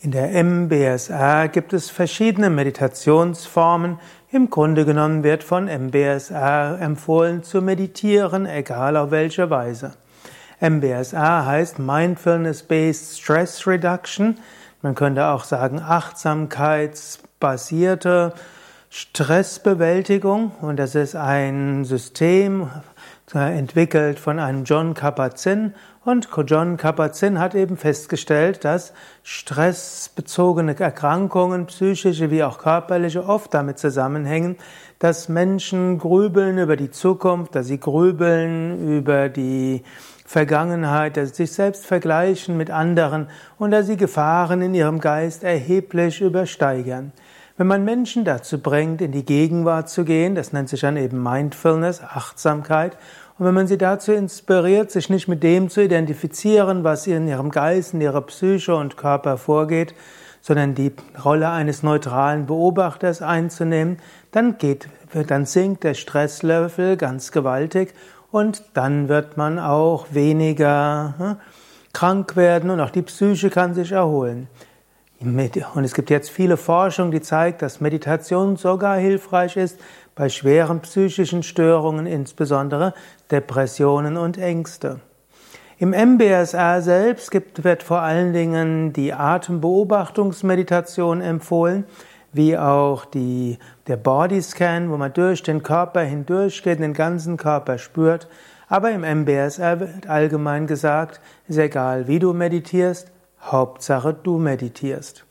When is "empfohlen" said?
6.80-7.42, 91.20-91.84